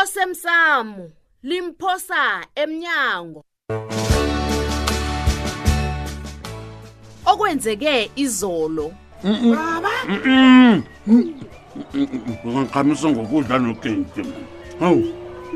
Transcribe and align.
osemsamo 0.00 0.96
limphosa 1.48 2.22
emnyango 2.62 3.40
okwenzeke 7.32 7.94
izolo 8.24 8.86
baba 9.56 9.90
ngiqhamisa 12.54 13.06
ngokudla 13.12 13.56
nokenti 13.66 14.22
hawu 14.80 15.02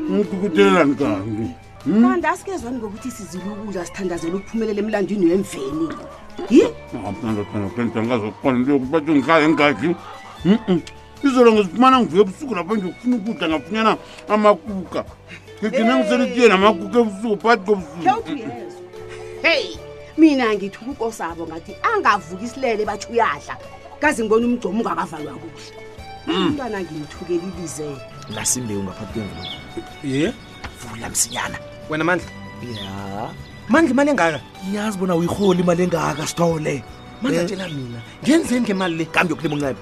ngikukutelelani 0.09 0.95
kanti 0.99 1.45
hmm? 1.85 1.99
manda 2.01 2.27
asikezwani 2.33 2.77
ngokuthi 2.79 3.09
sizile 3.17 3.43
ukudla 3.53 3.81
sithandazela 3.85 4.35
ukuphumelela 4.39 4.79
emlandwini 4.83 5.25
wemveni 5.31 5.85
yi 6.53 6.63
ngaphandle 6.99 7.43
phana 7.51 7.67
kenta 7.75 7.99
ngazokuqona 8.05 8.57
lokhu 8.67 8.85
bathi 8.91 9.11
ngihlale 9.11 9.45
ngigadli 9.49 9.91
hmm, 10.43 10.57
hmm. 10.67 10.79
izolo 11.23 11.51
ngizifumana 11.53 11.97
ngivuya 11.99 12.21
ebusuku 12.23 12.53
lapho 12.55 12.73
ngiyokufuna 12.77 13.15
ukudla 13.17 13.45
ngafunyana 13.49 13.91
amakuka 14.33 14.99
ngigcine 15.59 15.91
ngiselitiye 15.95 16.47
namakuka 16.53 16.97
ebusuku 17.03 17.35
phakathi 17.41 17.63
kobusuku 17.67 18.23
heyi 19.45 19.71
mina 20.19 20.45
ngithi 20.55 20.77
ukosabo 20.91 21.41
ngathi 21.49 21.73
angavuki 21.89 22.45
isilele 22.45 22.83
bathi 22.85 23.05
uyadla 23.11 23.53
kazi 24.01 24.19
ngibona 24.21 24.45
umgcomo 24.49 24.77
ungakavalwa 24.81 25.33
kuhle 25.41 25.73
hmm. 26.25 26.45
umntwana 26.45 26.77
ngimthukela 26.85 27.45
ilizele 27.49 28.01
lasimbewu 28.35 28.81
ngaphakathi 28.83 29.13
kwenvulo 29.13 29.45
ye 30.05 30.25
vula 30.79 31.07
msinyana 31.09 31.57
wena 31.89 32.03
mandla 32.07 32.29
ya 32.81 33.29
mandla 33.69 33.91
imali 33.91 34.09
engaka 34.13 34.39
yazi 34.73 34.97
bona 34.97 35.15
uyiholi 35.15 35.59
imali 35.65 35.81
engaka 35.83 36.23
sithole 36.29 36.83
mandla 37.21 37.41
eh? 37.41 37.47
tshela 37.47 37.67
mina 37.69 37.99
ngenzeni 38.23 38.61
ngemali 38.61 38.95
le 38.95 39.05
kambi 39.05 39.29
yokulima 39.33 39.55
uncebe 39.55 39.81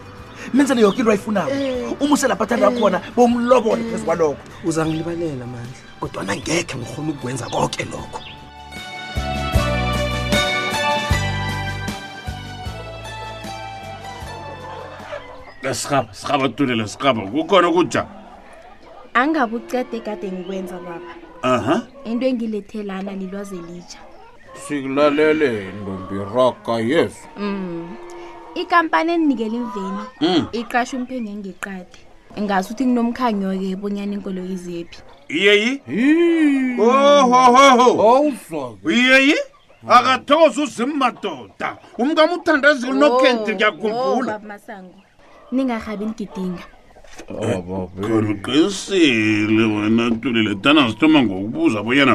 menzele 0.53 0.81
yoke 0.81 0.99
into 0.99 1.11
ayifunayo 1.11 1.49
eh. 1.49 1.95
umuse 2.01 2.27
lapha 2.27 2.43
athanda 2.43 2.69
khona 2.71 2.97
eh. 2.97 3.11
bomlobole 3.15 3.83
phezu 3.91 4.05
kwalokho 4.05 4.37
uza 4.65 4.85
ngilibalela 4.85 5.45
mandla 5.45 5.81
kodwa 5.99 6.23
nangekhe 6.23 6.77
ngikhona 6.77 7.09
ukukwenza 7.09 7.45
konke 7.49 7.85
lokho 7.91 8.21
sihaba 15.73 16.13
sihaba 16.13 16.49
tulela 16.49 16.87
sihaba 16.87 17.21
kukhona 17.31 17.67
ukuja 17.69 18.05
angabucede 19.13 19.99
kade 19.99 20.31
ngikwenza 20.31 20.77
baba 20.77 21.09
aha 21.41 21.87
into 22.05 22.25
engilethelana 22.25 23.11
lilwazi 23.13 23.55
elitsha 23.55 23.99
sikulalele 24.67 25.49
ntombi 25.71 26.17
raka 26.35 26.73
yes 26.79 27.11
mm 27.37 28.04
ikampani 28.55 29.11
enikele 29.11 29.55
imveni 29.57 29.99
hmm. 30.19 30.47
iqashe 30.59 30.95
umphenge 30.97 31.31
engiqade 31.35 31.97
ngase 32.43 32.67
ukuthi 32.71 32.83
kunomkhanyo-ke 32.89 33.69
bonyana 33.81 34.13
inkolo 34.17 34.41
izephi 34.55 34.97
iyeyi 35.37 35.71
iyeyi 38.93 39.37
akathokoze 39.95 40.59
uzimmadoda 40.65 41.69
umkam 42.01 42.29
uthandazile 42.35 42.93
nokenti 43.01 43.51
oh, 43.51 43.55
ngiyakhumbulaamasango 43.55 44.99
oh, 44.99 45.03
ningahabi 45.55 46.03
nigidinga 46.09 46.65
oh, 47.29 47.87
khaniqisile 48.05 49.63
wena 49.75 50.03
ntulile 50.13 50.53
tana 50.63 50.81
zithoma 50.89 51.19
ngokubuza 51.25 51.79
bonyana 51.85 52.13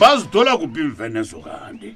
bazithola 0.00 0.52
kuphi 0.60 0.80
imvenezo 0.88 1.38
kanti 1.48 1.88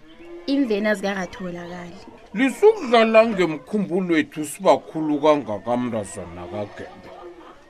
imveni 0.55 0.87
azikangatholakali 0.93 1.99
lisukudlala 2.35 3.27
ngemkhumbulo 3.29 4.13
wethu 4.15 4.45
sibakhulu 4.45 5.15
kangakamndazana 5.21 6.43
kagembe 6.53 7.09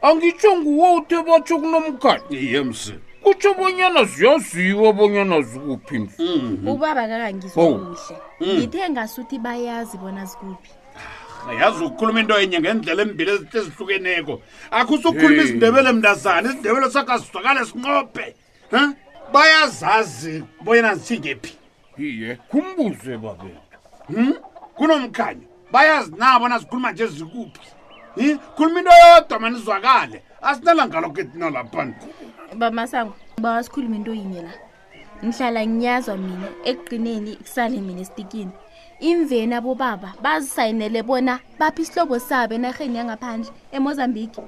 angitsho 0.03 0.51
nguwo 0.59 0.87
uthe 0.99 1.19
batsho 1.27 1.55
kunomkhadi 1.63 2.39
yems 2.55 2.81
kutsho 3.23 3.55
bonyana 3.55 4.05
ziyaziwa 4.05 4.93
bonyana 4.93 5.41
zikuphi 5.41 5.99
mm-hmm. 5.99 6.69
ubaba 6.69 7.07
kakangizkuhle 7.09 7.79
mm. 8.41 8.57
ngithe 8.57 8.83
ngasuthi 8.91 9.39
bayazi 9.39 9.97
bona 9.99 10.25
zikuphi 10.25 10.71
ah, 11.51 11.53
yazi 11.55 11.85
ukukhuluma 11.85 12.21
into 12.21 12.35
enye 12.41 12.59
ngendlela 12.61 13.03
embili 13.03 13.31
ezihle 13.31 13.59
ezihlukeneko 13.61 14.35
akho 14.71 14.95
usukhuluma 14.95 15.43
izindebelo 15.43 15.93
mndazana 15.93 16.47
izindebelo 16.49 16.91
sakho 16.91 17.13
azisakale 17.13 17.61
sinqophe 17.65 18.35
um 18.75 18.95
bayazazi 19.33 20.43
bonyana 20.65 20.95
zithingephi 20.95 21.55
iye 22.09 22.39
khumbuze 22.51 23.17
babetu 23.23 23.67
Hmm? 24.09 24.33
kunomkhanyo 24.79 25.47
bayazi 25.73 26.13
nabo 26.19 26.49
nazikhuluma 26.49 26.93
nje 26.93 27.07
zikuphi 27.07 27.61
i 28.17 28.27
khuluma 28.57 28.79
into 28.81 28.93
yodwa 29.03 29.37
manizwakale 29.43 30.19
asinala 30.49 30.83
ngaloko 30.89 31.19
ethina 31.23 31.47
laphani 31.55 31.95
bamasango 32.61 33.13
bawasikhuluma 33.43 33.97
into 33.99 34.13
yinye 34.19 34.43
la 34.43 34.53
ngihlala 35.25 35.61
nginyazwa 35.67 36.15
mina 36.23 36.47
ekugqineni 36.71 37.33
kusale 37.39 37.77
mina 37.87 38.01
esitikini 38.05 38.53
imveni 39.09 39.55
abobaba 39.59 40.11
bazisayinele 40.25 41.01
bona 41.09 41.35
baphi 41.59 41.81
isihlobo 41.83 42.17
sabo 42.29 42.53
enaheni 42.59 42.97
yangaphandle 42.99 43.51
emozambique 43.77 44.43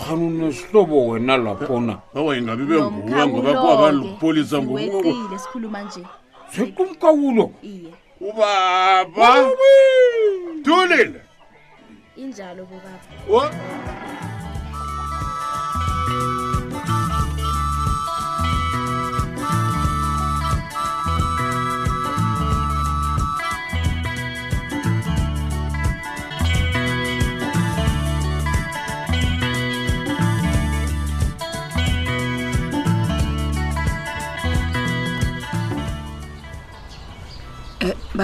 khanunesihlobo 0.00 0.96
wena 1.10 1.34
laphona 1.44 1.94
awa 2.16 2.30
ingabi 2.38 2.64
bengua 2.68 3.22
ngoba 3.28 3.50
kuwabalupolisa 3.60 4.56
ngoile 4.62 5.38
sikhuluma 5.42 5.78
nje 5.86 6.02
sekumkawulo 6.52 7.46
iye 7.62 7.82
yeah 7.82 8.04
ubaba 8.20 9.28
thulile 10.64 11.20
injalo 12.22 12.62
bobaba 12.68 13.08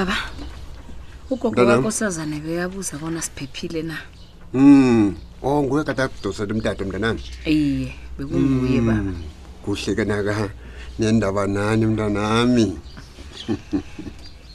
baba 0.05 0.19
ugogo 1.31 1.63
wakho 1.63 1.91
sazane 1.91 2.41
beyabuza 2.43 2.99
bona 2.99 3.23
siphephile 3.23 3.83
na 3.83 3.97
um 4.55 4.61
mm. 4.63 5.17
o 5.43 5.49
oh, 5.59 5.63
nguye 5.63 5.85
kade 5.85 6.03
akudosela 6.03 6.55
umdade 6.55 6.85
mntanami 6.85 7.23
iye 7.47 7.95
bekunguye 8.19 8.81
mm. 8.83 8.87
baba 8.89 9.13
kuhle 9.63 9.95
ke 9.95 10.05
naka 10.05 10.51
nendaba 10.99 11.47
nani 11.47 11.87
mntanami 11.87 12.67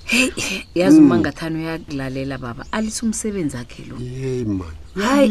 heyi 0.04 0.68
yazi 0.76 1.00
mm. 1.00 1.06
umangathani 1.06 1.58
uyakulalela 1.64 2.38
baba 2.38 2.66
alise 2.72 3.06
umsebenzi 3.08 3.56
akhe 3.58 3.88
lo 3.88 3.96
yeyi 4.04 4.44
mani 4.46 4.78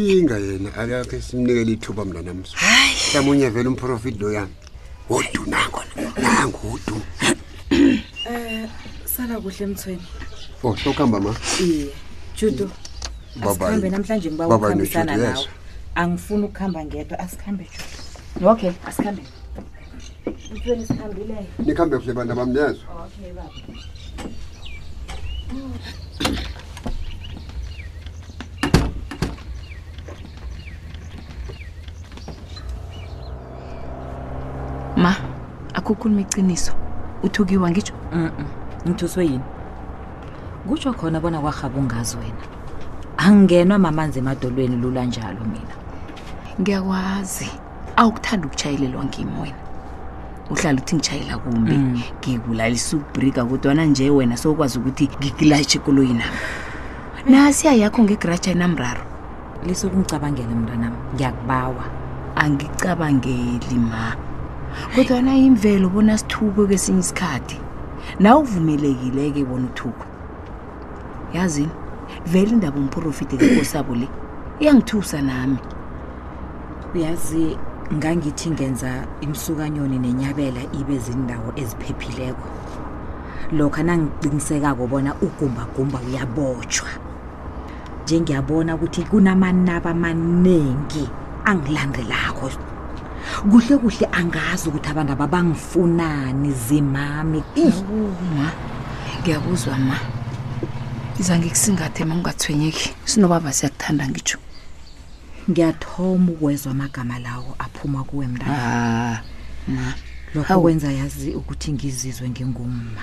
uyinga 0.01 0.37
yena 0.41 0.69
akakhe 0.81 1.21
simnikele 1.21 1.71
ithuba 1.77 2.01
mntanami 2.05 2.41
mhlawumbe 2.41 3.31
unye 3.37 3.47
vele 3.53 3.69
umprofit 3.69 4.17
loyami 4.21 4.55
wodu 5.09 5.41
nango 5.45 5.81
nango 6.21 6.57
wodu 6.73 6.95
um 8.29 8.67
sala 9.17 9.39
kuhle 9.41 9.65
emthweni 9.65 10.01
o 10.63 10.67
oh, 10.69 10.75
sokuhamba 10.77 11.19
ma 11.19 11.33
iye 11.63 11.87
judo 12.35 12.69
asihambe 13.49 13.89
namhlanje 13.89 14.27
ngiba 14.31 14.45
ukuhambisana 14.47 15.11
nawe 15.17 15.29
yes. 15.29 15.47
angifuni 15.95 16.45
ukuhamba 16.45 16.79
ngedwa 16.85 17.17
asihambe 17.25 17.65
judo 18.33 18.51
okay 18.53 18.71
asihambe 18.89 19.23
emthweni 20.51 20.85
sihambile 20.87 21.45
nikuhambe 21.65 21.95
kuhle 21.97 22.13
bantu 22.13 22.35
bami 22.35 22.53
neza 22.53 22.81
ma 35.03 35.11
akukhuluma 35.77 36.21
iciniso 36.21 36.73
uthukiwa 37.25 37.67
ngitsho 37.71 37.93
mm 38.13 38.31
-mm 38.37 38.56
ngithuswe 38.89 39.23
yini 39.29 39.43
kutsho 40.67 40.91
khona 40.99 41.19
bona 41.23 41.39
kwahaba 41.43 41.79
ungazi 41.79 42.15
wena 42.21 42.43
angingenwa 43.17 43.79
mamanzi 43.79 44.17
emadolweni 44.19 44.75
lula 44.81 45.01
njalo 45.05 45.41
mina 45.53 45.75
ngiyakwazi 46.61 47.49
awukuthanda 47.99 48.45
ukutshayelelwa 48.47 49.03
ngim 49.09 49.29
wena 49.41 49.59
uhlala 50.51 50.77
ukuthi 50.79 50.95
ngitshayela 50.95 51.35
kumbi 51.43 51.73
mm. 51.77 51.97
ngikulalisa 52.21 52.97
ukubrika 52.97 53.41
kudwana 53.49 53.83
nje 53.85 54.05
wena 54.09 54.35
sowukwazi 54.41 54.75
ukuthi 54.79 55.05
ngikulatshe 55.19 55.77
kuloyinami 55.85 56.37
nasiyayakho 57.29 57.99
ngegraja 58.05 58.49
enamraro 58.55 59.01
lisukungicabangele 59.67 60.53
mntanam 60.59 60.93
ngiyakubawa 61.15 61.83
angicabangeli 62.43 63.77
ma 63.91 64.03
kodwana 64.95 65.31
imvelo 65.47 65.85
bona 65.93 66.13
sithuko 66.21 66.61
kwesinye 66.67 66.99
isikhathi 67.03 67.57
nawe 68.19 68.39
uvumelekile-ke 68.41 69.43
wona 69.43 69.65
uthukwa 69.65 70.05
yazini 71.33 71.69
vele 72.25 72.49
indaba 72.49 72.79
umprofiti 72.79 73.37
kankosabo 73.37 73.95
le 73.95 74.07
iyangithusa 74.59 75.21
nami 75.21 75.57
uyazi 76.95 77.57
ngangithi 77.93 78.49
ngenza 78.51 78.91
imsukanyoni 79.21 79.97
nenyabela 79.99 80.61
ibe 80.79 80.95
zindawo 81.05 81.49
eziphephileko 81.61 82.47
lokho 83.57 83.83
nangicinisekako 83.83 84.87
bona 84.91 85.11
ugumbagumba 85.25 85.97
uyabotshwa 86.07 86.89
njengiyabona 88.03 88.71
ukuthi 88.75 89.01
kunamanaba 89.09 89.89
amaningi 89.95 91.05
angilandelako 91.49 92.47
kuhle 93.45 93.77
kuhle 93.77 94.07
angazi 94.11 94.69
ukuthi 94.69 94.89
abantu 94.89 95.11
ababangifunani 95.13 96.51
zimami 96.51 97.43
ma 98.37 98.49
ngiyakuzwa 99.21 99.77
ma 99.77 99.97
izange 101.19 101.49
kusingathe 101.49 102.05
ma 102.05 102.15
ungathwenyeki 102.17 102.95
sinobaba 103.05 103.53
siyakuthanda 103.53 104.09
ngitsho 104.09 104.37
ngiyathoma 105.49 106.31
ukwezwa 106.31 106.71
amagama 106.71 107.19
lawo 107.19 107.55
aphuma 107.59 108.03
kuwe 108.03 108.25
mnta 108.27 108.45
ah, 108.49 109.19
ma 109.67 109.93
lokho 110.35 110.61
kwenza 110.61 110.91
yazi 110.91 111.33
ukuthi 111.37 111.73
ngizizwe 111.73 112.25
ngingumma 112.29 113.01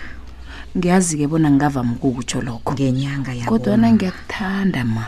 ngiyazi-ke 0.76 1.26
bona 1.30 1.46
ngingavama 1.50 1.92
ukukutsho 1.94 2.42
lokho 2.42 2.72
ngenyanga 2.74 3.30
ya 3.38 3.46
kodwa 3.46 3.76
na 3.76 3.86
ngiyakuthanda 3.92 4.82
ma 4.84 5.04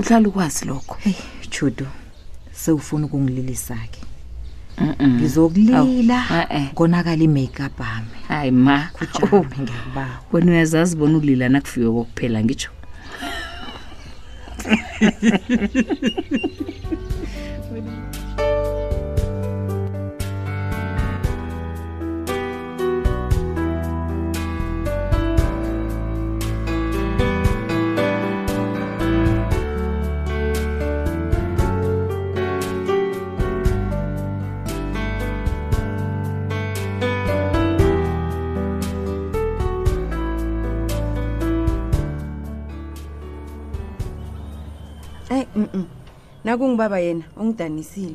uhlala 0.00 0.28
ukwazi 0.28 0.64
lokho 0.64 0.94
hey, 1.04 1.14
chudo 1.52 1.84
sewufuna 2.56 3.06
ukungililisa 3.06 3.76
ke 3.92 4.00
ngizokulila 5.06 6.24
eh, 6.30 6.46
eh. 6.50 6.72
konakala 6.74 7.22
i-makeup 7.22 7.80
ami 7.80 8.06
hayi 8.28 8.50
ma 8.50 8.88
wena 10.32 10.52
uyazazi 10.52 10.96
bona 10.96 11.16
ukulila 11.18 11.48
nakufike 11.48 11.86
kokuphela 11.86 12.44
ngitsho 12.44 12.70
thank 14.56 15.72
you 18.90 18.95
mm 45.56 45.84
nakungibaba 46.44 46.98
yena 46.98 47.22
ungidanisile 47.36 48.14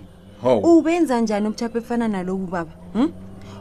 ubenza 0.64 1.22
njani 1.22 1.48
ubuchapha 1.48 1.78
efana 1.78 2.08
nalobu 2.08 2.48
baba 2.48 2.72
hmm? 2.94 3.10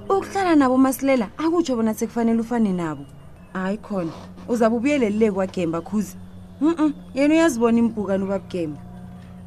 ukuhlala 0.08 0.54
nabo 0.56 0.76
masilela 0.78 1.28
akutsho 1.38 1.76
bona 1.76 1.94
sekufanele 1.94 2.40
ufane 2.40 2.72
nabo 2.72 3.04
hayi 3.52 3.78
khona 3.78 4.12
uzabe 4.48 4.76
ubuyelelile 4.76 5.32
kwagemba 5.32 5.80
khuze 5.80 6.16
mm 6.60 6.94
yena 7.14 7.34
uyazibona 7.34 7.78
imbhukani 7.78 8.24
ubabugemba 8.24 8.80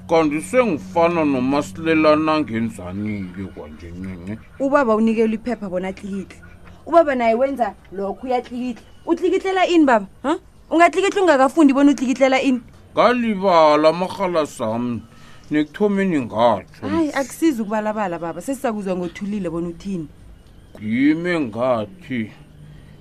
kanti 0.09 0.41
sengifana 0.41 1.23
nomasilela 1.25 2.15
nangenzani-ke 2.15 3.43
kwanje 3.53 3.87
ncinci 3.95 4.37
ubaba 4.59 4.95
unikela 4.95 5.33
iphepha 5.33 5.69
bona 5.69 5.87
atlikihle 5.87 6.35
ubaba 6.85 7.15
naye 7.15 7.35
wenza 7.35 7.75
lokho 7.91 8.27
uyatlikihle 8.27 8.81
utlikihlela 9.05 9.67
ini 9.67 9.85
baba 9.85 10.07
huh? 10.23 10.31
Hm? 10.33 10.37
ungatlikihle 10.71 11.21
ungakafundi 11.21 11.73
bona 11.73 11.91
utlikihlela 11.91 12.41
ini 12.41 12.59
ngalibala 12.93 13.89
amakhala 13.89 14.45
sami 14.45 15.01
nekuthomeni 15.51 16.19
ngatho 16.29 16.87
hayi 16.87 17.09
akusiza 17.19 17.61
ukubalabala 17.63 18.19
baba 18.19 18.41
sesizakuzwa 18.41 18.95
ngothulile 18.97 19.49
bona 19.49 19.67
uthini 19.73 20.07
ngime 20.77 21.33
ngathi 21.39 22.21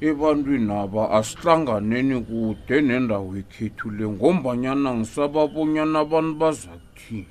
ebantwinaba 0.09 1.03
asihlanganeni 1.17 2.17
kude 2.27 2.77
nendawo 2.83 3.37
ekhethu 3.41 3.87
le 3.97 4.05
ngombanyana 4.17 4.89
ngisababonyana 4.97 5.97
abantu 6.05 6.35
bazakuthini 6.41 7.29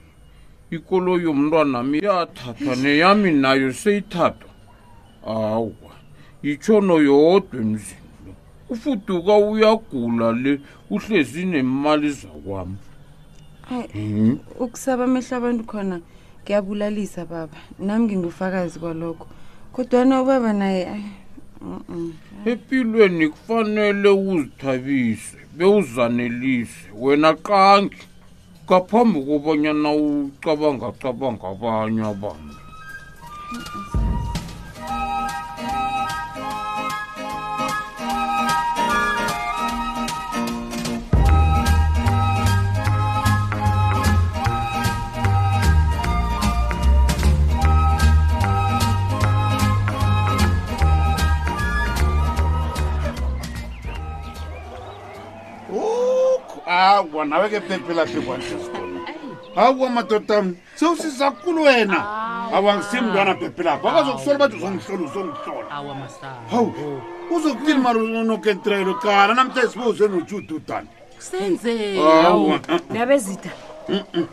ikolo 0.75 1.11
yomntwanami 1.25 1.97
yathathwa 2.05 2.71
neyami 2.77 3.31
nayo 3.41 3.73
seyithathwa 3.81 4.51
awa 5.25 5.87
yitshono 6.45 6.95
yodwa 7.09 7.57
emzini 7.61 8.00
ufuduka 8.71 9.37
uyagula 9.37 10.31
le 10.31 10.59
uhlezi 10.89 11.45
nemali 11.45 12.09
zakwami 12.15 12.77
mhm. 13.95 14.35
ukusaba 14.63 15.03
mehla 15.11 15.37
abantu 15.37 15.63
khona 15.69 15.95
ngiyabulalisa 16.41 17.21
baba 17.31 17.57
nami 17.79 18.03
ngingufakazi 18.07 18.79
kwalokho 18.79 19.27
kodwana 19.75 20.21
ubaba 20.23 20.51
naye 20.53 20.83
empilweni 22.45 23.25
kufanele 23.35 24.09
uzithabise 24.09 25.35
bewuzanelise 25.55 26.79
wena 27.01 27.31
qangi 27.47 28.01
ngaphambi 28.65 29.19
kobanyana 29.27 29.89
ucabanga 29.95 30.87
cabanga 31.01 31.45
abanye 31.51 32.03
abantu 32.13 32.55
ba 57.21 57.25
nawe 57.29 57.49
ke 57.53 57.61
pepela 57.61 58.05
pekwanse 58.09 58.57
sekolo 58.57 59.05
ga 59.55 59.69
bua 59.77 59.89
matota 59.89 60.41
mo 60.41 60.53
seo 60.75 60.95
se 60.95 61.09
sa 61.09 61.29
kolo 61.31 61.61
wena 61.63 61.99
a 62.53 62.59
wang 62.61 62.81
se 62.81 62.97
mntwana 63.01 63.35
pepelapa 63.37 63.91
ka 63.93 64.03
so 64.05 64.11
kosole 64.17 64.37
batho 64.41 64.57
songtlolo 64.57 65.07
songtlola 65.13 65.81
o 67.29 67.39
so 67.39 67.53
kile 67.61 67.73
hmm. 67.77 67.83
maronoketrelo 67.85 68.93
kana 68.99 69.33
namta 69.33 69.61
espoo 69.61 69.93
seno 69.93 70.17
o 70.17 70.21
je 70.25 70.35
o 70.35 70.41
tutane 70.41 70.87
senzeo 71.19 72.59
nabezita 72.89 73.49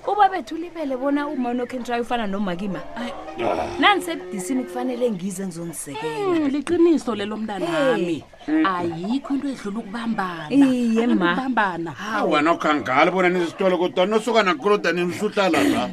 ubabethu 0.06 0.54
ulibele 0.54 0.96
bona 0.96 1.26
umanokhentrayo 1.26 2.02
ufana 2.02 2.26
nomakima 2.26 2.80
ah. 2.96 3.66
nanisebudisini 3.78 4.64
kufanele 4.64 5.10
ngize 5.10 5.44
ngizongisekela 5.46 6.28
mm, 6.28 6.48
liqiniso 6.48 7.14
lelo 7.14 7.36
mntanami 7.36 8.24
mm. 8.48 8.66
ayikho 8.66 9.34
into 9.34 9.48
edlula 9.48 9.78
ukubambana 9.78 10.48
iye 10.50 11.06
mabambana 11.06 11.94
awena 12.00 12.50
ah, 12.50 12.52
okhangala 12.52 13.10
bona 13.10 13.28
nizisitole 13.28 13.76
kodwa 13.76 14.06
nosuka 14.06 14.42
nakuloda 14.42 14.92
nimhluhlala 14.92 15.62
la 15.64 15.90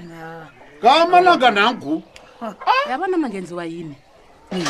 kamalanga 0.81 1.49
mm, 1.51 1.55
nangu 1.55 2.03
ah. 2.41 2.53
yabona 2.89 3.17
mangenziwa 3.17 3.65
yini 3.65 3.95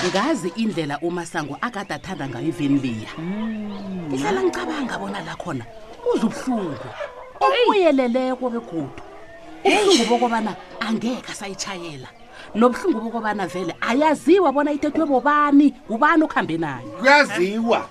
ngazi 0.10 0.54
indlela 0.56 1.00
umasango 1.00 1.58
akade 1.62 1.94
athanda 1.94 2.30
ngayo 2.30 2.48
iveni 2.48 2.80
liya 2.80 3.12
ngihlala 4.10 4.44
ngicabanga 4.44 4.98
bona 4.98 5.20
lakhona 5.24 5.66
uzubuhlungu 6.14 6.88
obuyeleleko 7.46 8.50
begodu 8.50 8.92
ubuhlungu 9.66 10.04
bokobana 10.10 10.56
angekhe 10.80 11.32
asayitshayela 11.32 12.08
nobuhlungu 12.56 13.00
bokobana 13.06 13.48
vele 13.48 13.74
ayaziwa 13.82 14.52
bona 14.56 14.72
ithethwe 14.74 15.06
bobani 15.06 15.74
ubani 15.90 16.24
okuhambe 16.24 16.58
nayo 16.58 16.88
kuyaziwa 17.00 17.90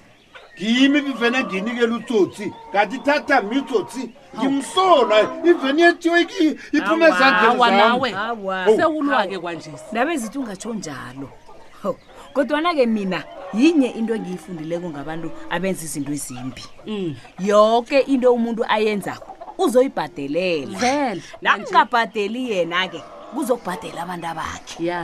ngimi 0.60 0.98
ivene 1.10 1.44
ngiyinikela 1.44 1.94
utsotsi 1.96 2.46
kanti 2.72 2.98
thatha 2.98 3.40
mi 3.42 3.58
utsotsi 3.58 4.10
ngimsola 4.38 5.16
iveni 5.50 5.82
yetiwe 5.82 6.20
iphume 6.76 7.06
ezandleni 7.10 7.70
nawe 7.78 8.10
oh. 8.68 8.76
sewulwa-ke 8.76 9.38
kwanjesi 9.38 9.84
ndabe 9.92 10.16
zithi 10.16 10.38
ungatsho 10.38 10.74
njalo 10.74 11.28
kodwana-ke 12.34 12.86
mina 12.86 13.22
yinye 13.54 13.88
into 13.98 14.14
engiyifundileko 14.14 14.90
ngabantu 14.90 15.30
abenza 15.50 15.84
izinto 15.84 16.12
ezimbi 16.12 16.64
mm. 16.86 17.14
yonke 17.38 18.00
into 18.00 18.32
umuntu 18.34 18.64
ayenzako 18.68 19.33
uzoyibhadelela 19.58 20.78
vele 20.78 21.22
nakungabhadeli 21.42 22.42
yena-ke 22.50 23.00
kuzokubhadela 23.34 24.02
abantu 24.02 24.26
abakhe 24.32 24.84
ya 24.86 25.00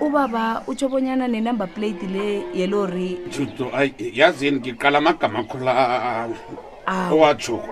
ubaba 0.00 0.62
utsho 0.66 0.88
bonyana 0.88 1.28
nenumber 1.28 1.68
plate 1.68 2.06
le 2.06 2.26
yelori 2.54 3.18
juto 3.32 3.70
ay 3.76 3.92
yazini 3.98 4.58
ngiqala 4.58 4.98
amagama 4.98 5.38
akho 5.40 5.58
la 5.58 6.28
owajoko 7.12 7.68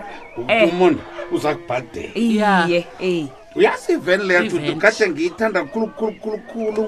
la 0.47 0.65
ukumona 0.65 1.03
eh. 1.03 1.33
uza 1.35 1.55
kubhadela 1.55 2.15
iye 2.15 2.87
uyasi 3.57 3.97
vele 3.97 4.25
leya 4.25 4.43
juto 4.51 4.77
kahle 4.79 5.09
ngiyithanda 5.11 5.65
khulukhulukhulukhulu 5.65 6.85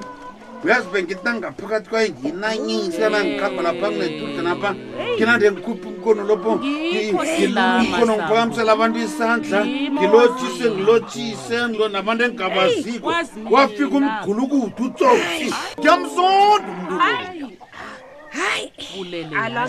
uyazi 0.65 0.89
ube 0.89 1.03
ngithi 1.03 1.21
nangaphakathi 1.25 1.89
kwaye 1.91 2.09
nginanyisela 2.11 3.19
ngikhamba 3.25 3.61
lapha 3.67 3.89
kunedurda 3.91 4.43
napha 4.47 4.71
nginande 5.17 5.47
ngikhuphi 5.53 5.87
kukono 5.95 6.23
lopho 6.29 6.53
khona 6.61 7.83
ngiphakamisela 7.83 8.73
abantu 8.77 8.99
isandla 9.07 9.61
ngilotshise 9.97 10.65
ngilotshise 10.75 11.57
nabantu 11.95 12.23
engigabaziko 12.27 13.09
wafika 13.55 13.95
umgulukuthi 13.99 14.81
utsoi 14.83 15.53
kuyamsonda 15.81 16.69
umntu 16.69 16.99
hayi 16.99 17.45
hayi 18.93 19.27
hayi 19.35 19.69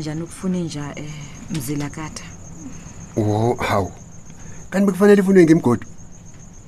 kanjani 0.00 0.22
ukufuna 0.22 0.58
inja 0.58 0.80
um 0.80 0.92
eh, 0.96 1.12
mzilakata 1.50 2.22
wo 3.16 3.54
hawu 3.54 3.92
kanti 4.70 4.86
bekufanele 4.86 5.20
ifunwe 5.22 5.44
ngemgodi 5.44 5.86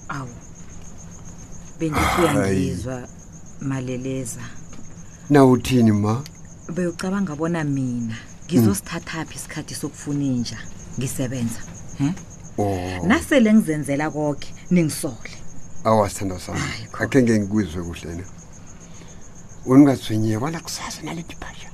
awu 0.09 0.29
bendithi 1.79 2.21
uyangizwa 2.21 3.09
maleleza 3.61 4.41
nawuthini 5.31 5.93
ma 5.93 6.23
beyocabanga 6.75 7.37
bona 7.37 7.65
mina 7.65 8.15
ngizosithathaphi 8.47 9.27
hmm. 9.27 9.37
isikhathi 9.37 9.75
sokufuna 9.75 10.25
inja 10.25 10.59
ngisebenza 10.99 11.61
um 12.01 12.15
oh. 12.59 12.79
nasele 13.07 13.55
ngizenzela 13.55 14.11
konke 14.11 14.55
ningisole 14.71 15.31
awasithanda 15.85 16.39
sami 16.39 16.61
akhe 17.01 17.23
ngeke 17.23 17.47
kuhle 17.47 17.69
na 20.53 20.61
kusasa 20.61 21.03
naleti 21.03 21.37
phasha 21.41 21.72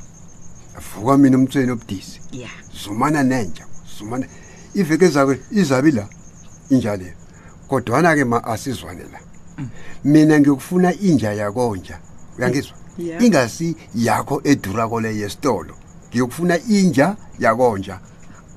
avuka 0.79 1.19
mina 1.19 1.39
umtsweni 1.39 1.71
obudisi 1.71 2.21
yeah 2.33 2.51
zumana 2.85 3.23
nenja 3.23 3.65
zumana 3.99 4.27
iveke 4.75 5.09
zakwe 5.09 5.39
izabi 5.51 5.91
la 5.93 6.07
injaleyo 6.71 7.13
kodwana 7.69 8.15
ke 8.15 8.25
ma 8.25 8.45
asizwane 8.45 9.03
la 9.03 9.21
mm. 9.59 9.69
mina 10.05 10.41
ngiyokufuna 10.41 10.95
inja 10.95 11.33
yakonja 11.33 11.99
uyangizwa 12.39 12.77
ingasi 13.21 13.77
yakho 13.95 14.41
edura 14.45 14.89
kole 14.89 15.17
yesitolo 15.17 15.75
ngiyokufuna 16.09 16.59
inja 16.59 17.17
yakonja 17.39 17.99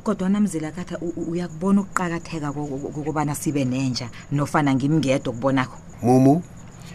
kodwa 0.03 0.29
namzila 0.29 0.71
kata 0.71 0.97
uyakubona 1.29 1.81
ukuqakatheka 1.81 2.51
kokubana 2.51 3.35
sibe 3.35 3.65
nenja 3.65 4.09
nofana 4.31 4.75
ngimngedwa 4.75 5.33
ukubonakho 5.33 5.77
mumu 6.01 6.43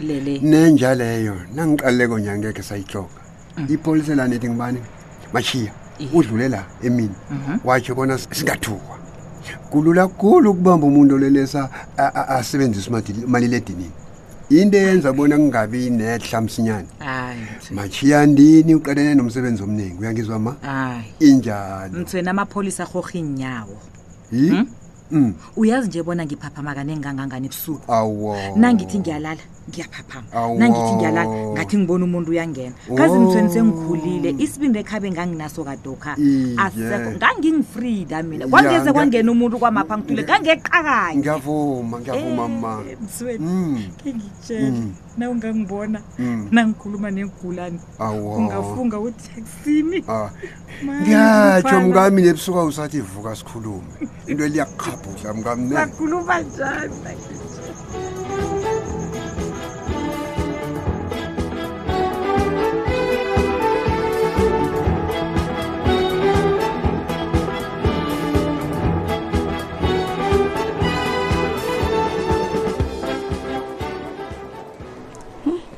lele 0.01 0.39
nenja 0.39 0.95
leyo 0.95 1.37
nangiqaluleko 1.55 2.19
nyangekhe 2.19 2.63
sayihloka 2.63 3.21
mm. 3.57 3.67
ipholisa 3.71 4.15
lanithi 4.15 4.49
ngibani 4.49 4.81
mashiya 5.33 5.73
udlule 6.15 6.49
la 6.49 6.65
emini 6.83 7.15
watsho 7.65 7.95
bona 7.95 8.19
singathuka 8.19 8.97
kulula 9.71 10.09
kkhulu 10.09 10.51
ukubamba 10.51 10.87
umuntu 10.87 11.15
olelesa 11.15 11.71
asebenzise 12.29 12.91
umaliledinini 13.27 13.91
into 14.51 14.77
eyenza 14.79 15.13
bona 15.13 15.37
kungabi 15.37 15.91
nehla 15.91 16.41
msinyane 16.41 16.87
mashiya 17.71 18.27
ndini 18.27 18.75
uqelene 18.75 19.15
nomsebenzi 19.15 19.63
omningi 19.63 19.97
uyangizwa 20.01 20.39
ma 20.39 20.55
injalo 21.21 21.99
mthweni 22.01 22.29
amapholisa 22.29 22.83
arhorhe 22.83 23.19
inyawo 23.19 23.79
Mm. 25.11 25.35
uyazi 25.57 25.89
nje 25.89 26.03
bona 26.03 26.25
ngiphaphamakanengangangani 26.27 27.47
ebusuku 27.47 27.93
awo 27.93 28.37
nangithi 28.57 28.99
ngiyalala 28.99 29.41
ngiyaphaphama 29.71 30.29
nangithi 30.61 30.93
ngiyalala 30.97 31.33
ngathi 31.59 31.75
ngibona 31.79 32.03
umuntu 32.09 32.29
uyangena 32.35 32.75
kazi 32.99 33.17
mthweni 33.23 33.47
oh. 33.47 33.51
sengikhulile 33.55 34.31
isibindo 34.45 34.79
ekhabe 34.83 35.07
nganginaso 35.15 35.61
kadokha 35.69 36.13
aseko 36.65 37.09
ngangingifrida 37.19 38.17
mina 38.29 38.45
kwangeze 38.51 38.89
kwangena 38.95 39.29
umuntu 39.35 39.57
kwamapha 39.63 39.93
angithule 39.97 40.23
ngangeqakanye 40.27 41.19
ngiyavuma 41.19 41.97
ngiyavuma 42.01 42.47
eh, 42.47 42.63
ma 42.63 42.73
mthweni 43.03 43.47
mm. 43.47 43.79
ke 44.01 44.09
ngitshele 44.17 44.71
mm. 44.71 44.93
na 45.19 45.25
ungangibona 45.33 45.99
mm. 46.21 46.41
nangikhuluma 46.55 47.09
nengigulane 47.15 47.79
ungafunga 48.39 48.97
utaksini 49.09 49.99
ah. 50.09 50.31
ngiyatsho 51.03 51.77
mkami 51.87 52.21
nebusuka 52.27 52.61
usathi 52.71 53.01
vuka 53.03 53.35
sikhulume 53.37 53.83
into 54.31 54.45
eliyakuqhabhudla 54.47 55.31
mkami 55.39 55.75
akhuluma 55.77 56.35
njani 56.47 56.97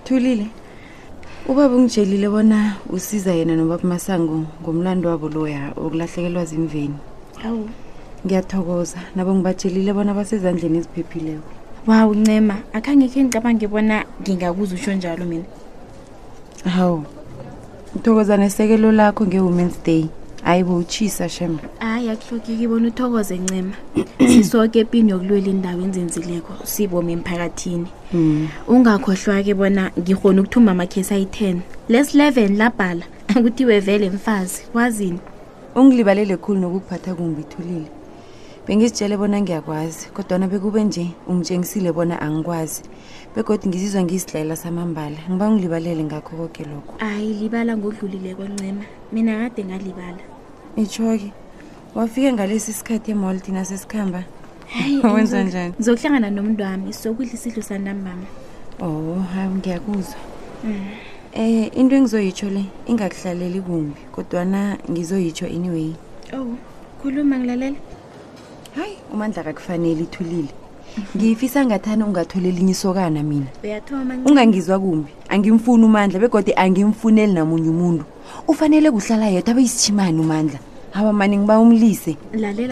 thulile 0.08 0.46
ubaba 1.48 1.74
ungitshelile 1.76 2.28
bona 2.34 2.58
usiza 2.94 3.32
yena 3.38 3.52
nobaba 3.56 3.88
masango 3.92 4.36
ngomlando 4.62 5.06
wabo 5.08 5.28
loya 5.34 5.62
okulahlekelwa 5.76 6.44
zimveni 6.50 6.94
hawu 7.42 7.64
ngiyathokoza 8.24 8.98
nabo 9.16 9.30
ngibatshelile 9.36 9.92
bona 9.92 10.14
basezandleni 10.16 10.78
eziphephileyo 10.80 11.40
waw 11.88 12.08
ncema 12.20 12.56
akhangekhe 12.76 13.20
ngicabange 13.24 13.66
bona 13.72 13.96
ngingakuza 14.22 14.72
usho 14.74 14.92
njalo 14.96 15.24
mina 15.28 15.48
hawu 16.74 17.00
ngithokoza 17.92 18.36
nesekelo 18.40 18.88
lakho 18.98 19.22
nge-women's 19.28 19.76
day 19.86 20.02
hayi 20.45 20.64
bowutshisa 20.64 21.28
shema 21.28 21.59
hayi 21.78 22.11
akuhloki 22.11 22.57
kibona 22.57 22.88
uthokoze 22.88 23.38
ncima 23.38 23.73
sisoke 24.30 24.78
epini 24.85 25.11
yokulwela 25.12 25.47
indawo 25.54 25.83
enzenzileko 25.87 26.52
sibome 26.73 27.12
emphakathini 27.16 27.87
mm. 28.12 28.49
ungakhohlwa-ke 28.73 29.54
bona 29.61 29.85
ngihona 30.00 30.40
ukuthumba 30.42 30.73
amakhesi 30.73 31.14
ayi-ten 31.14 31.57
les 31.92 32.09
leven 32.18 32.52
labhala 32.61 33.04
akuthi 33.35 33.64
wevele 33.68 34.11
mfazi 34.16 34.61
wazini 34.75 35.18
ungilibalele 35.78 36.37
khulu 36.37 36.59
nokukuphatha 36.61 37.14
kungibithulile 37.14 37.88
bengizitshele 38.68 39.16
bona 39.16 39.40
ngiyakwazi 39.40 40.08
kodwana 40.12 40.46
bekube 40.48 40.84
nje 40.84 41.06
ungitshengisile 41.28 41.92
bona 41.92 42.20
angikwazi 42.22 42.82
begodi 43.37 43.68
ngizizwa 43.68 44.02
ngiyisidlayela 44.04 44.56
samambala 44.56 45.16
ngiba 45.30 45.50
ngilibalele 45.50 46.04
ngakho 46.04 46.37
koke 46.37 46.64
lokho 46.68 46.94
hayi 47.00 47.32
libala 47.32 47.76
ngodlulile 47.76 48.34
kwancema 48.37 48.84
mina 49.12 49.40
kade 49.40 49.64
ngalibala 49.64 50.20
itsho-ke 50.76 51.32
wafike 51.96 52.28
ngalesi 52.32 52.72
sikhathi 52.76 53.10
emolti 53.16 53.52
nasesikhamba 53.56 54.25
sesikhamba 54.68 55.12
wenza 55.16 55.42
njani 55.44 55.72
ngizokuhlangana 55.76 56.30
nomntu 56.30 56.62
wami 56.62 56.92
sokudla 56.92 57.32
isidlo 57.34 57.62
santambama 57.64 58.28
oh 58.84 59.16
hayi 59.32 59.48
ngiyakuzwa 59.48 60.20
um 60.64 61.70
into 61.80 61.96
engizoyitsho 61.96 62.50
le 62.52 62.64
ingakuhlaleli 62.87 63.60
kumbi 63.64 64.00
kodwana 64.12 64.76
ngizoyitsho 64.90 65.46
anyway 65.48 65.88
oh 66.37 66.52
khuluma 67.00 67.38
ngilalela 67.40 67.80
hayi 68.78 68.92
umandla 69.12 69.42
kakufanele 69.47 70.02
ithulile 70.06 70.49
ngiyifisa 71.16 71.66
ngathani 71.66 72.02
ungathole 72.04 72.49
elinye 72.49 72.73
isokana 72.78 73.23
mina 73.30 73.47
ungangizwa 74.28 74.78
kumbi 74.82 75.08
angimfuni 75.32 75.85
umandla 75.90 76.18
begode 76.23 76.52
angimfuneli 76.62 77.32
namunye 77.35 77.68
umuntu 77.75 78.04
ufanele 78.50 78.88
kuhlala 78.94 79.26
yedwa 79.35 79.50
abeyisishimani 79.52 80.18
umandla 80.25 80.58
aba 80.99 81.11
mani 81.12 81.37
ngiba 81.38 81.58
umlise 81.62 82.12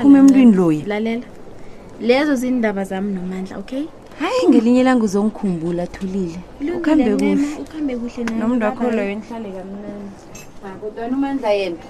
kume 0.03 0.19
emntwini 0.19 0.53
loya 0.59 0.85
lezo 2.09 2.35
zindaba 2.41 2.85
zami 2.91 3.11
nomandla 3.17 3.59
okay 3.59 3.85
hayi 4.21 4.43
ngelinye 4.49 4.83
languzongikhumbula 4.87 5.87
thulile 5.95 6.39
ukuhambe 6.77 7.13
kuhle 7.17 7.39
nomntu 8.41 8.65
wakho 8.67 8.91
loyo 8.97 9.15
nihlale 9.19 9.49
kamnani 9.57 10.09
ah, 10.67 10.75
kodwani 10.83 11.13
umandla 11.19 11.51
yena 11.59 11.83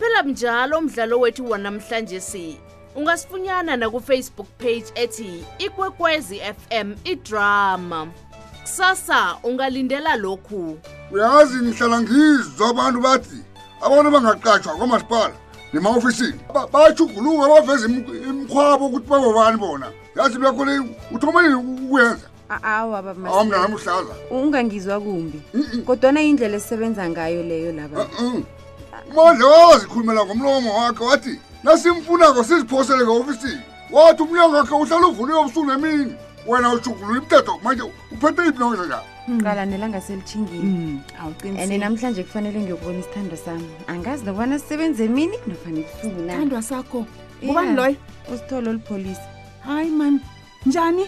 awuphela 0.00 0.22
mnjalo 0.22 0.78
umdlalo 0.78 1.18
wethu 1.20 1.50
wanamhlanje 1.50 2.20
si 2.20 2.56
ungasifunyana 2.96 3.76
nakufacebook 3.76 4.46
page 4.58 4.84
ethi 4.94 5.44
ikwekwezi 5.58 6.36
fm 6.40 6.94
idrama 7.04 8.06
kusasa 8.62 9.36
ungalindela 9.42 10.16
lokhu 10.16 10.78
uyazi 11.10 11.54
ngihlala 11.64 12.00
ngizwa 12.02 12.68
abantu 12.70 13.00
bathi 13.00 13.36
abantu 13.86 14.10
bangaqatshwa 14.10 14.76
kwamasipala 14.76 15.34
nemaofisini 15.72 16.40
bayajhuguluka 16.72 17.46
baveza 17.48 17.86
imikhwabo 18.28 18.86
ukuthi 18.86 19.08
babobani 19.10 19.58
bona 19.58 19.86
yazi 20.16 20.38
lakho 20.38 20.64
le 20.64 20.78
uthomeni 21.14 21.54
ukuyenza 21.54 22.26
awamnanami 22.62 23.74
uhlaza 23.74 24.14
ungangizwa 24.30 25.00
kumbi 25.00 25.40
kodwana 25.86 26.22
indlela 26.22 26.56
esisebenza 26.56 27.08
ngayo 27.10 27.42
leyo 27.42 27.72
labantu 27.72 28.44
umandla 29.16 29.46
wawazikhulumela 29.46 30.24
ngomlomo 30.24 30.78
wakhe 30.78 31.04
wathi 31.04 31.38
nasimfunako 31.62 32.44
siziphosele 32.44 33.04
ngeofisini 33.04 33.60
wathi 33.92 34.22
umnyango 34.22 34.56
wakhe 34.56 34.74
uhlala 34.74 35.06
uvuliwe 35.06 35.42
busuku 35.42 35.66
nemini 35.66 36.14
wena 36.46 36.72
ushugulula 36.72 37.20
imthetho 37.22 37.52
manje 37.64 37.82
uphethe 38.14 38.42
iphi 38.48 38.58
nonjenjaniqala 38.60 39.66
nelangaselithingiand 39.66 41.54
hmm. 41.66 41.78
namhlanje 41.80 42.22
kufanele 42.24 42.60
ngiyokubona 42.60 42.98
isithando 42.98 43.36
sami 43.36 43.68
angazi 43.86 44.24
nokubana 44.24 44.58
sisebenze 44.58 45.04
emini 45.04 45.36
nofanekuthandwa 45.46 46.62
sakho 46.62 47.06
ubani 47.42 47.76
loyo 47.76 47.96
usithole 48.34 48.68
olupholisa 48.70 49.26
hayi 49.66 49.90
mani 49.90 50.20
njani 50.66 51.06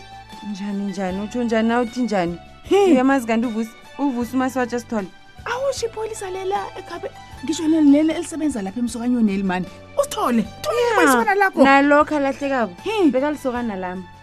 njani 0.51 0.85
njani 0.85 1.21
utsho 1.21 1.43
njani 1.45 1.69
na 1.69 1.81
uthi 1.81 2.03
njani 2.03 2.39
uyamazi 2.87 3.27
kanti 3.27 3.47
uvusi 3.47 3.71
uvusi 3.99 4.31
umasiwatsha 4.37 4.81
sithole 4.81 5.07
awusho 5.45 5.87
ipholisa 5.87 6.31
lela 6.31 6.59
ekhabe 6.79 7.11
ngisho 7.45 7.63
leli 7.69 8.11
elisebenza 8.19 8.59
lapha 8.65 8.81
emsokanyoneli 8.83 9.43
mani 9.51 9.67
usithole 10.01 10.43
tholeaa 10.65 11.35
lakho 11.43 11.63
nalokho 11.71 12.15
alahlekabo 12.21 12.73
bekalisokana 13.15 13.77
lami 13.85 14.22